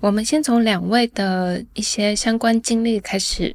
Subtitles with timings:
[0.00, 3.54] 我们先从两位的一些相关经历开始。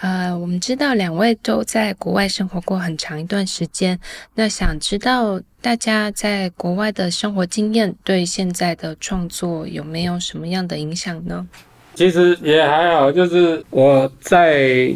[0.00, 3.98] 呃，我们知道两位都在国外生活过很长一段时间，
[4.34, 11.46] 那想知道大家在国外的生活经验对现在的创作有没有什么样的影响呢？
[11.94, 14.94] 其实也还好，就是我在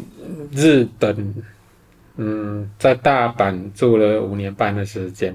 [0.52, 1.34] 日本，
[2.16, 5.34] 嗯，在大阪住了五年半的时间。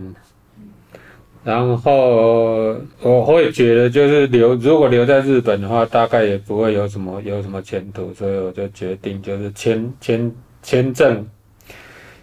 [1.44, 11.28] 然后我会觉得，就是留如果留在日本的话，大概也不会有什么有什么前途，所以我就决定就是签签签证，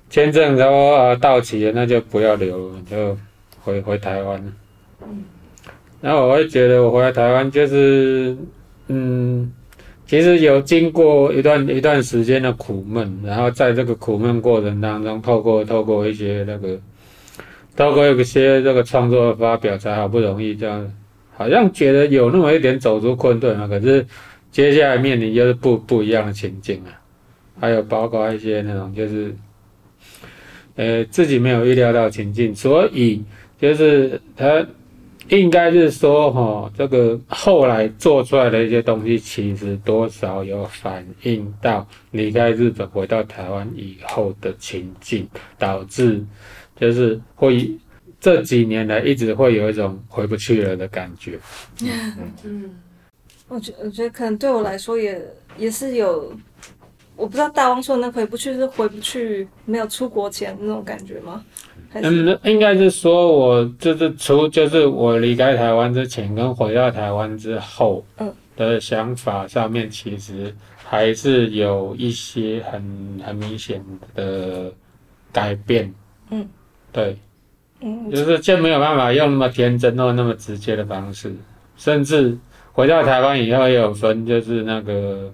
[0.08, 3.14] 签证然后啊到期了，那就不要留了，就
[3.62, 4.42] 回回台湾。
[6.00, 8.34] 然后我会觉得我回来台湾就是，
[8.88, 9.52] 嗯，
[10.06, 16.80] 其实有经过一段一段时间的苦闷，然后在这个苦闷过程当中，透过透过一些那个。
[17.80, 20.92] 透过一些这个创作发表，才好不容易这样，
[21.34, 23.66] 好像觉得有那么一点走出困顿啊。
[23.66, 24.04] 可是
[24.52, 26.92] 接下来面临就是不不一样的情境啊，
[27.58, 29.34] 还有包括一些那种就是，
[30.76, 33.24] 呃，自己没有预料到情境，所以
[33.58, 34.66] 就是他
[35.30, 45.26] 应该是说哈，这个后来做出来的一些东西，其实多少有反映到离开日本回到台湾以后的情境，
[45.58, 46.22] 导致。
[46.80, 47.70] 就是会
[48.18, 51.38] 这几年来一直会有一种回不去了的感觉。
[52.44, 52.70] 嗯，
[53.48, 55.20] 我觉我觉得可能对我来说也
[55.56, 56.32] 也是有，
[57.16, 61.44] 我不知道大汪说的那回不去是回不去没有出国前那种感觉吗？
[61.92, 74.72] 嗯，应该是说我就是除就是我离开台湾之前跟回到台湾之后，嗯的想法上面其实还是有一些很很明显的
[75.32, 75.92] 改变。
[76.30, 76.48] 嗯。
[76.92, 77.16] 对，
[77.80, 81.32] 嗯，就是就没有办法用那么天真或那么直接的方式，
[81.76, 82.36] 甚至
[82.72, 85.32] 回到台湾以后也有分，就是那个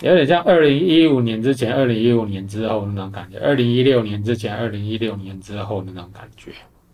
[0.00, 6.52] 有点像二零一五年之前、二零一五年之后那种感觉，二零一六年之前、二零一六年之后那种感觉。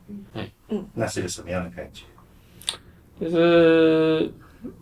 [0.08, 2.04] 嗯，嗯，那是个什么样的感觉？
[3.20, 4.30] 就是，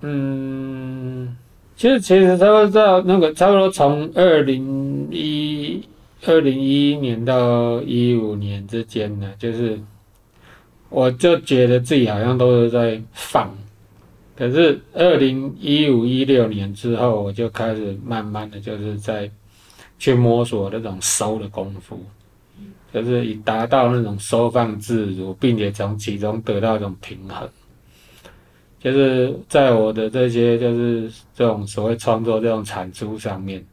[0.02, 1.36] 嗯，
[1.74, 5.82] 其实其实差不多那个差不多从二零一。
[6.28, 9.80] 二零一一年到一五年之间呢，就是
[10.88, 13.56] 我就觉得自己好像都是在放，
[14.34, 19.30] 可是二零一五一六年之后，我就开始慢慢的就是在
[19.98, 21.98] 去摸索那种收的功夫，
[22.92, 27.48] 就是以达到那种收放自如，并且从其中得到一种平衡，
[28.80, 33.64] 就是在我的这些就是这种所谓创作这种产出上面。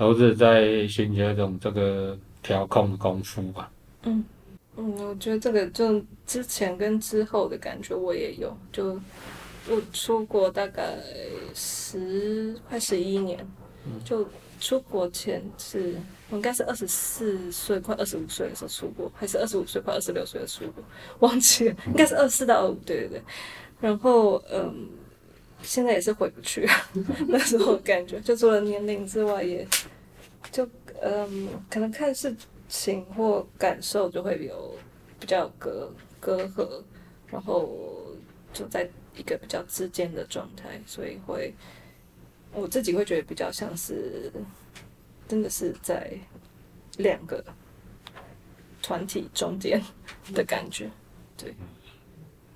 [0.00, 3.70] 都是在寻求一种这个调控的功夫吧。
[4.04, 4.24] 嗯
[4.78, 8.56] 嗯，我觉得这个就之前跟之后的感觉我也有。
[8.72, 8.98] 就
[9.68, 10.96] 我出国大概
[11.54, 13.46] 十快十一年，
[14.02, 14.26] 就
[14.58, 15.94] 出国前是
[16.30, 20.82] 我应该是二十四岁快二十五岁的时候出国，还是二十五岁快二十六岁的出国，
[21.18, 23.22] 忘记了，应该是二四到二五，对对对。
[23.82, 24.88] 然后嗯。
[25.62, 26.90] 现在也是回不去啊，
[27.28, 29.66] 那时候感觉就除了年龄之外，也
[30.50, 30.66] 就
[31.02, 32.34] 嗯，可能看事
[32.68, 34.74] 情或感受就会有
[35.18, 36.82] 比较隔隔阂，
[37.30, 37.68] 然后
[38.52, 41.54] 就在一个比较之间的状态，所以会
[42.52, 44.32] 我自己会觉得比较像是
[45.28, 46.10] 真的是在
[46.96, 47.44] 两个
[48.82, 49.80] 团体中间
[50.34, 50.90] 的感觉，
[51.36, 51.54] 对，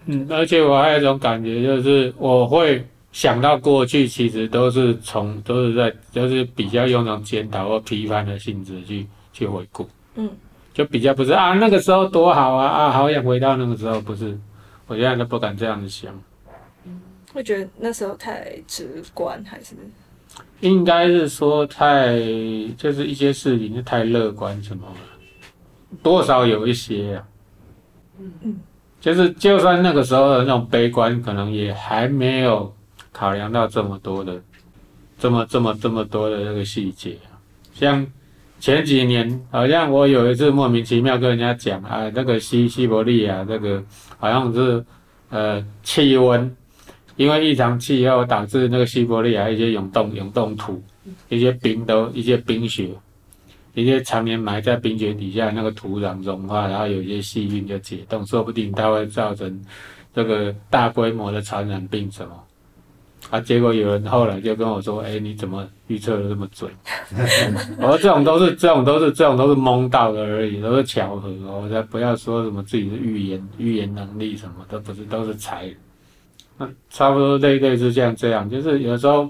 [0.06, 2.84] 嗯，而且我还有一种感觉就是我会。
[3.14, 10.28] 想到过去，其实都是从都是在，就是比较用那种检讨或批判的性质去去回顾，嗯，
[10.72, 14.36] 就比较不是啊那个时候多好啊啊，好想回到那个时候，不是，
[14.88, 16.12] 我现在都不敢这样子想，
[16.84, 17.00] 嗯，
[17.32, 19.76] 会觉得那时候太直观还是？
[20.58, 22.19] 应该是说太
[22.76, 27.28] 就是一些事情就太乐观什么了，多少有一些啊，
[28.19, 28.60] 嗯嗯，
[29.00, 32.75] 就是就算那个时候的那种悲观，可能也还没有。
[33.14, 34.43] 考量到这么多的，
[35.16, 37.16] 这么这么这么多的那个细节，
[37.72, 38.05] 像
[38.58, 43.81] 前几年，好像我有一次莫名其妙跟人家讲啊，那个西西伯利亚那个
[44.19, 44.84] 好像是
[45.28, 46.56] 呃气温，
[47.14, 50.82] 因为异常气候导致那个西伯利亚一些永冻永冻土，
[51.28, 52.90] 一些冰都一些冰雪，
[53.75, 59.62] 一些常年埋在冰雪底下那个土壤融化，然后有一些细菌就解冻，说不定它会造成
[60.12, 62.34] 这个大规模的传染病什么。
[63.34, 63.40] 啊！
[63.40, 66.70] 结果有人后来就跟我说：“哎、你怎么预测的这么准？”
[67.82, 71.28] 我说：“这种都是这种都是这种都是蒙到的而已，都是巧合。
[71.50, 75.69] 我才不要说什么自己的预言预言能力什么都不是，都是猜。
[76.56, 79.28] 那差不多类类似像这样，就是有时候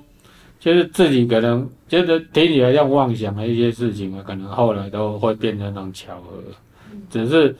[0.60, 6.36] 就是自己可能觉得听起来像妄想的一些事情啊，可能后来都会变成那种巧合，
[7.10, 7.56] 只是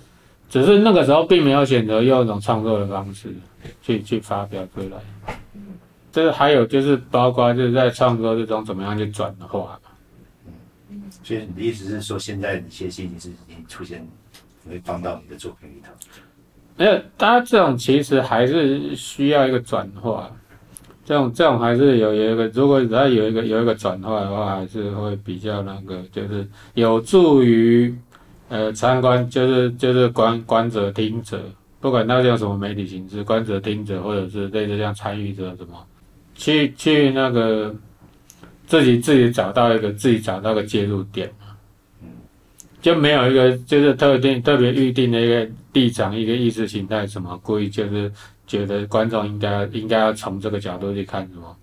[0.50, 3.34] 只是那个时候并没有选择用一种创作的方式
[3.80, 5.34] 去去发表出来。
[6.14, 9.76] 这还有就是包括就是在创作之中怎么样去转化。
[10.88, 14.06] 嗯，所以你的意思是说，现在你些心情是已经出现，
[14.70, 15.90] 会放到你的作品里头？
[16.76, 20.30] 没有，它这种其实还是需要一个转化。
[21.04, 27.92] 这种这种还是有有一个，如果只要有一个有一个转化的话，还是会比较那个，就是有助于
[28.48, 31.42] 呃参观，就是就是观观者听者，
[31.80, 35.84] 不管那叫什么媒体形式，观者听者，或者是类似像参与者什么。
[36.34, 37.74] 去去那个
[38.66, 41.54] 自己自己找到一个自己找到一个介入点嘛，
[42.80, 48.10] 就没有一个就是特定特别预定的一个立场一个意识形态什么，故意就是
[48.46, 51.56] 觉得观众应该应该要从这个角度去看什么，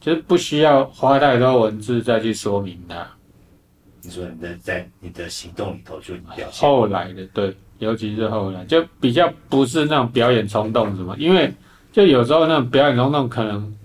[0.00, 3.06] 就是不需要花太多文字再去说明它。
[4.02, 11.52] 你说你的在你的行动里头就表现后来的对，尤其是后来就比较不是那种表演冲动什么，因为
[11.92, 13.76] 就有时候那种表演冲动可能。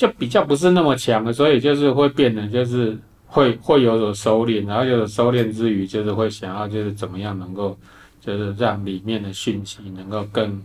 [0.00, 7.76] 就比较不是那么强的，所以就是会变得就是会会有所收敛，然后有所收敛之余，就是会想要就是怎么样能够
[8.18, 10.58] 就是让里面的讯息能够更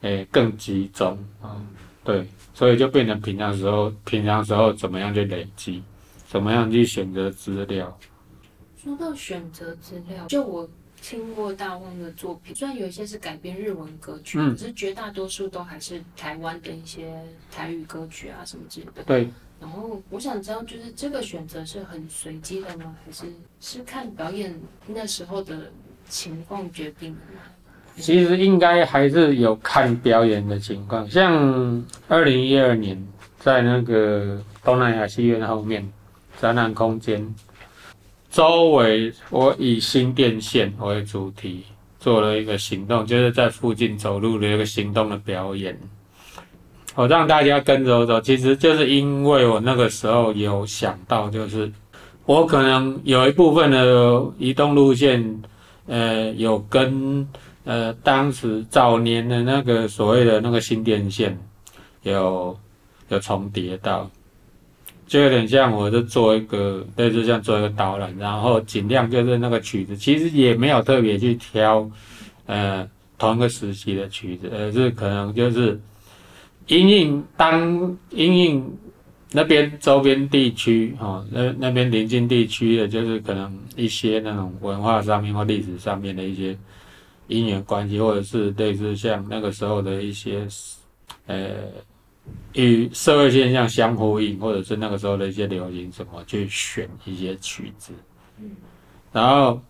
[0.00, 1.54] 诶、欸、更集中啊，
[2.02, 5.80] 对，所以就变成平常时候平常时候怎么样去累积，
[6.26, 7.96] 怎么样去选择资料。
[8.76, 10.68] 说到选择资料，就我。
[11.04, 17.12] 听过大旺的作品，虽然有一些是改编日文歌曲，嗯、可是绝大多数都还是台湾的一些
[17.52, 19.02] 台语歌曲啊什么之类的。
[19.02, 19.28] 对。
[19.60, 22.96] 然后我想知道，就是这个选择是很随机的吗？
[23.04, 23.26] 还是
[23.60, 25.70] 是看表演那时候的
[26.08, 27.42] 情况决定的吗？
[27.98, 31.08] 其实应该还是有看表演的情况。
[31.10, 33.06] 像二零一二年
[33.38, 35.86] 在那个东南亚戏院后面
[36.40, 37.34] 展览空间。
[38.34, 41.62] 周围我以新电线为主题
[42.00, 45.78] 做了一个行动，就是在附近走路的一个行动的表演。
[46.96, 51.70] 我让大家跟着我走，其实就是因为我那个时候有想到，就是
[52.26, 55.40] 我可能有一部分的移动路线，
[55.86, 57.28] 呃，有跟
[57.62, 61.38] 呃当时早年的那个所谓的那个新电线
[62.02, 62.58] 有
[63.10, 64.10] 有重叠到。
[65.06, 71.88] 就有点像，我是做一个类似像做一个导览，然后尽量就是那个曲子，其实也没有特别去挑，
[72.46, 75.78] 呃，同一个时期的曲子，而是可能就是
[76.68, 78.76] 因应当因应
[79.32, 86.56] 那边周边地区哦，那那边邻近地区的，就是可能一些那种文化上面或历史上面的一些
[87.28, 90.46] 因缘关系，或者是类似像那个时候的一些，
[91.26, 91.46] 呃。
[92.54, 97.92] 与社会现象相呼应，或者是那个时候的一些流行什么，去选一些曲子。
[99.12, 99.60] 然后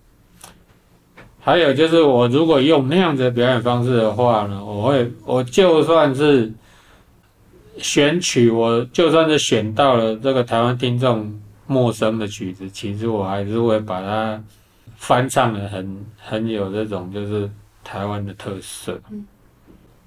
[1.40, 6.52] 还有就是，我如果用那样子的表演方式的话呢，我会，我就算是
[7.78, 14.42] 选曲，我就算是选到了这个台湾听众陌生的曲子，其实我还是会把它
[14.96, 17.50] 翻唱的很很有这种就是
[17.82, 18.98] 台湾的特色。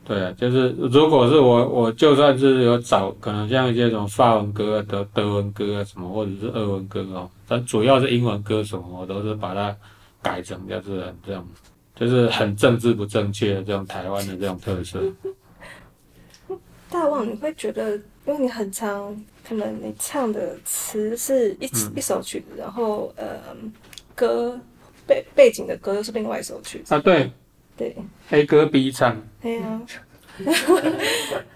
[0.07, 9.75] 对啊，就是如果是我，我就算是有找，可能像一些什么法文歌、德德文歌啊什么，或者是俄文歌哦，但主要是英文歌什么，我都是把它
[10.21, 11.45] 改成就是很这种，
[11.93, 15.01] 就是很政治不正确的这种台湾的这种特色。
[16.89, 19.13] 大旺，你会觉得，因为你很常，
[19.45, 23.25] 可能你唱的词是一、嗯、一首曲子，然后呃，
[24.15, 24.57] 歌
[25.05, 27.29] 背背景的歌又是另外一首曲子啊，对。
[27.77, 27.95] 对
[28.31, 29.15] ，A 歌 B 唱。
[29.41, 29.81] 对呀，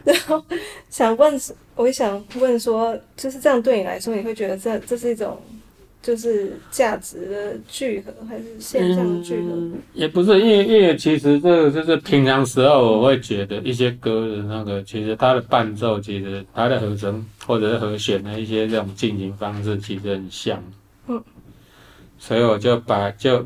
[0.03, 0.43] 然后
[0.89, 1.39] 想问，
[1.75, 5.39] 我也想问说，就是这样对你来说，你会觉得这这是一种
[6.01, 9.49] 就是价值的聚合，还是现象的聚合？
[9.51, 20.63] 嗯，也不是，因为因为其实这个就是平常时候，我会觉得一些歌的那个，其实它的伴奏，其实它的和声或者是和弦的一些这种进行方式，其实很像。
[21.07, 21.23] 嗯，
[22.17, 23.45] 所以我就把就。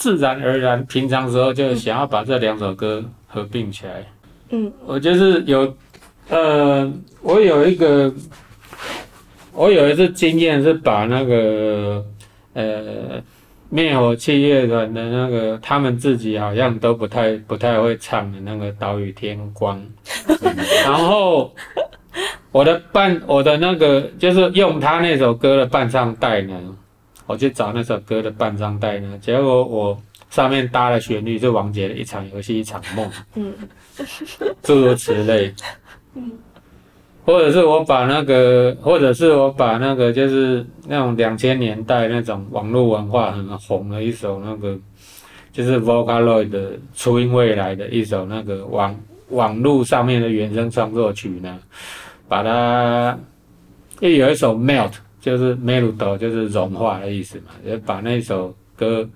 [0.00, 4.02] 自然而然，平常时候就想要把这两首歌合并起来。
[4.48, 5.76] 嗯，我就是有，
[6.30, 6.90] 呃，
[7.20, 8.10] 我有一个，
[9.52, 12.02] 我有一次经验是把那个，
[12.54, 13.22] 呃，
[13.68, 19.78] 灭火器乐团的那个，他们自己好像都不太不太会唱的那个《岛屿天光》，
[20.82, 21.54] 然后
[22.52, 26.58] 我的伴，我的那个就是用他那首歌的伴唱带呢。
[27.30, 29.96] 我去找那首歌的半张带呢，结果我
[30.30, 33.54] 上面搭的旋律是王杰的一场游戏一场梦，嗯，
[34.64, 35.54] 诸如此类。
[36.16, 36.32] 嗯，
[37.24, 44.76] 或者是我把那个，或者是我把那个，就是那种两千年代那种网络文化很红的一首那个，
[45.52, 51.60] 就是 Vocaloid 的初音未来的一首那个网网络上面的原声创作曲呢，
[52.26, 53.16] 把它，
[54.00, 59.08] 因为有一首 Melt，就是 Melt 就是融化的意思嘛，就把那首歌，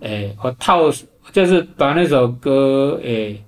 [0.00, 0.90] 诶、欸，我套，
[1.32, 3.44] 就是把那首歌，诶、欸。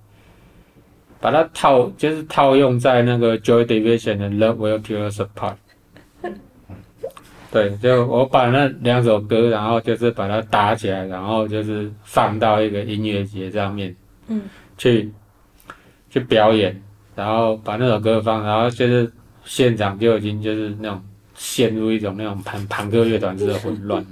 [1.18, 5.56] 把它套，就是套用在那个 Joy Division 的 Love Will Tear Us Apart。
[7.50, 13.96] 对，就我把那两首歌，然后就是把它搭起来，然后就是放到一个音乐节上面，
[14.28, 14.42] 嗯，
[14.76, 15.10] 去
[16.10, 16.80] 去表演，
[17.16, 19.10] 然后把那首歌放，然后就是
[19.44, 21.02] 现场就已经就是那种
[21.36, 24.04] 陷入一种那种朋朋克乐团式的混乱。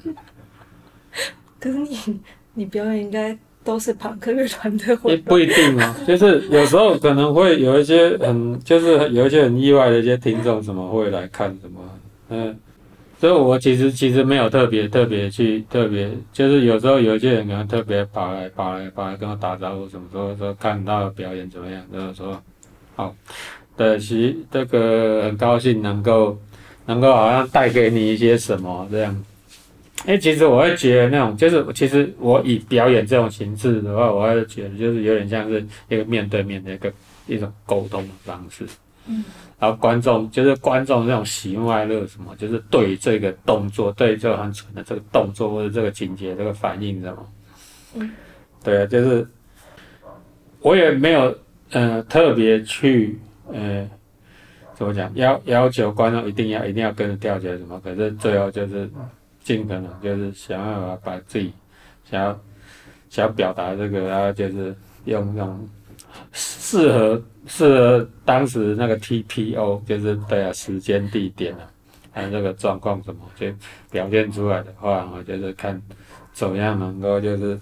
[1.59, 2.21] 可是你
[2.55, 3.37] 你表演应该。
[3.65, 11.81] 都是朋克乐团的，也不一定啊，就是有时候可能会有一些很，就是有一些很意外的一些听众，什么会来看什么，
[12.29, 12.55] 嗯，
[13.19, 22.39] 所以我其实其实没有特别特别去特别，就是有时候有一些人可能特别跑来跑来跑来跟我打招呼，什么说说看到表演怎么样，就是说
[22.95, 23.17] 好，
[23.79, 26.39] 对，其这个很高兴能够
[26.87, 29.25] 能够好像带给你一些什么这样。
[30.07, 36.93] 哎，其实我会觉得那种，就是其实我以表演这种形式的话，我会觉得就是有点像是一个面对面的一个
[37.27, 38.67] 一种沟通的方式。
[39.07, 39.25] 嗯，
[39.59, 47.27] 然后观众就是观众那种喜怒哀乐什么，就是对这个动作，对这个很蠢的这个动作或者这个情节这个反应什么。
[47.95, 48.11] 嗯，
[48.63, 49.27] 对啊，就是
[50.61, 51.35] 我也没有
[51.71, 53.19] 呃特别去
[53.51, 53.89] 呃
[54.75, 58.91] 怎么讲要要求观众一定要一定要跟着跳起来什么，可是最后就是。
[59.45, 61.53] 尽可能就是想要把自己
[62.11, 62.41] 想要
[63.11, 65.69] 想要表达这个，然后就是用那种
[66.33, 71.69] 适合适合当时那个 TPO，就是对啊，时间地点啊，
[72.11, 73.47] 还有这个状况什么，就
[73.91, 75.79] 表现出来的话，我就是看
[76.33, 77.61] 怎么样能够就是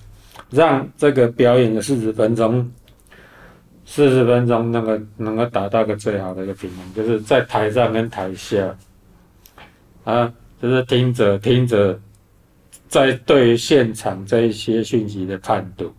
[0.51, 2.71] 让这个表演的四十分钟，
[3.95, 8.75] 四十分钟那个能够达到个最好的一个平衡，就是在台上跟台下
[10.05, 10.33] 啊。
[10.63, 12.01] 就是听着听着，
[12.89, 15.93] 在对于现场这一些讯息的判读，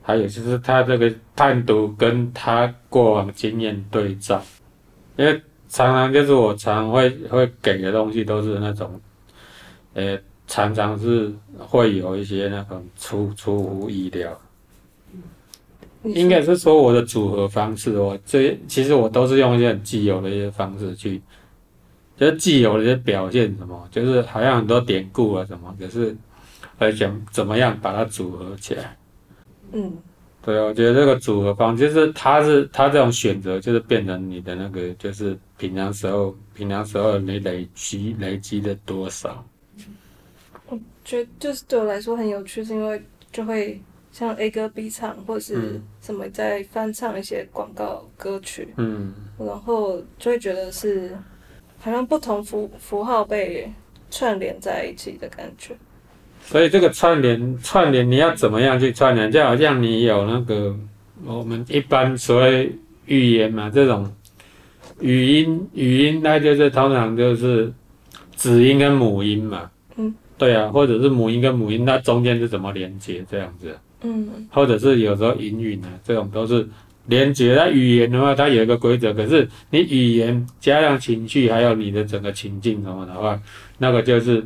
[0.00, 4.40] 还有就是他这个判读跟他过往经验对照，
[5.16, 8.98] 因为常常就是我常会会给的东西都是那种，
[9.92, 10.16] 呃，
[10.46, 14.40] 常常是会有一些那种出出乎意料，
[16.14, 21.20] 应该是说我的组合方式，我这其实我都是用一些很既有的一些方式去。
[22.18, 26.16] 就是既有的一些表现，什么，就是好像很多典故啊什么，可是
[26.78, 28.96] 来讲怎么样把它组合起来。
[29.72, 29.92] 嗯，
[30.42, 39.44] 对，我觉得这个组合方就是它是它这种选择，就是变成你的那个，就是平常时候平常时候你累积累积的多少。
[40.68, 43.78] 我觉得就是对我来说很有趣，是因为就会
[44.16, 51.10] 像 A 歌 B 唱，或者是什么在翻唱一些广告歌曲，嗯，然后就会觉得是。
[51.78, 53.70] 好像不同符符号被
[54.10, 55.76] 串联在一起的感觉，
[56.40, 59.30] 所以这个串联串联你要怎么样去串联？
[59.30, 60.74] 就好像你有那个
[61.24, 62.72] 我们一般所谓
[63.04, 64.10] 语言嘛，这种
[65.00, 67.70] 语音语音，那就是通常就是
[68.34, 73.78] 子音跟母音嘛，嗯，对啊，或者是母音跟母音，那中间是怎么连接这样子？
[74.06, 76.68] 嗯，或者是有时候隐语呢，这种都是。
[77.08, 79.14] 连接它语言的话，它有一个规则。
[79.14, 83.40] 可是你语言加上情绪，还有你的整个情境什么的话，
[83.78, 84.44] 那个就是，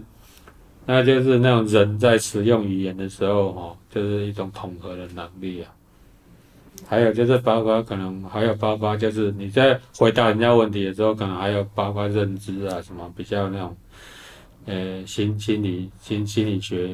[0.85, 5.73] 那就是那种人在使用语言的时候，哦，就是一种统合的能力啊。
[6.87, 13.75] 还有就是包括可能还有包括就是你在回答人家问题的时候，可能还有包括认知啊什么比较那种，
[14.67, 16.89] 呃，心心理心心理学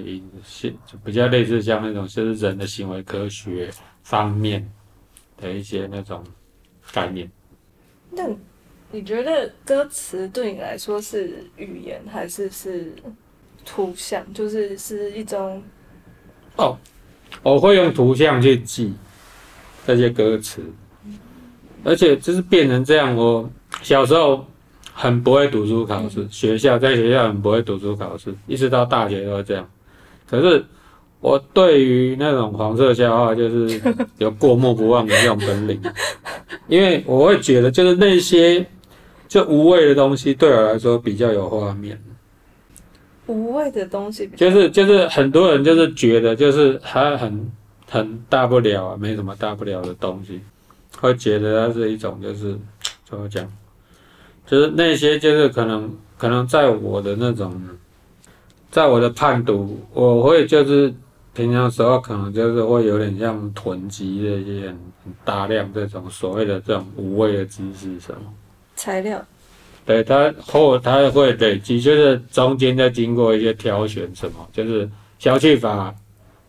[0.44, 3.70] 心就比较类似像那种就是人的行为科学
[4.02, 4.68] 方面。
[5.38, 6.24] 的一些那种
[6.92, 7.30] 概念。
[8.10, 8.24] 那
[8.90, 12.90] 你觉得歌词对你来说是语言还是是
[13.66, 14.24] 图像？
[14.32, 15.62] 就是是一种
[16.56, 16.78] 哦，
[17.42, 18.94] 我会用图像去记
[19.86, 20.62] 这些歌词，
[21.84, 23.14] 而且就是变成这样。
[23.14, 23.46] 我
[23.82, 24.42] 小时候
[24.98, 29.68] 很不会读书考试，嗯、学校在学校很不会读书考试，一直到大学都这样。
[30.28, 30.64] 可是。
[31.18, 33.80] 我对于那种黄色笑话，就是
[34.18, 35.80] 有过目不忘的那种本领，
[36.68, 38.64] 因为我会觉得，就是那些
[39.26, 42.00] 就无谓的东西，对我来说比较有画面。
[43.26, 47.50] 无谓的东西，就是就是很多人就是觉得，就是他很
[47.90, 50.40] 很大不了啊，没什么大不了的东西，
[51.00, 52.56] 会觉得它是一种就是
[53.08, 53.50] 怎么讲？
[54.46, 57.60] 就是那些就是可能可能在我的那种，
[58.70, 60.92] 在我的判读，我会就是
[61.34, 68.32] 平常时候可能就是会有点像囤积的一些很大量这种所谓的这种无谓的知识什么
[68.76, 69.22] 材料。
[69.84, 74.88] 对，它后它会累积，就是中间再经过一些挑选什么，就是
[75.18, 75.94] 消去法。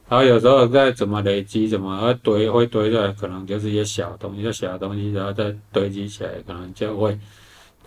[0.10, 7.20] 然后有时候再怎么累积，怎么会堆，会堆出来，可能就是一些小东西，就小东西，然后再堆积起来，可能就会，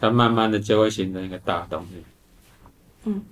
[0.00, 2.02] 它慢慢的就会形成一个大东西。
[3.04, 3.23] 嗯。